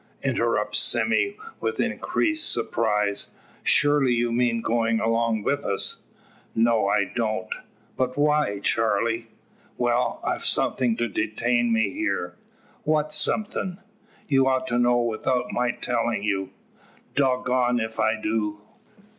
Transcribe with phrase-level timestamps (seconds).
[0.23, 3.27] interrupts Sime with increased surprise,
[3.61, 6.01] "Surely you mean goin' along wi' us?"
[6.55, 7.49] "No, I don't."
[7.97, 9.27] "But why, Charley?"
[9.77, 12.33] "Well, I've something to detain me here."
[12.81, 13.77] "What somethin'?"
[14.27, 16.49] "You ought to know without my telling you."
[17.13, 18.59] "Dog goned ef I do."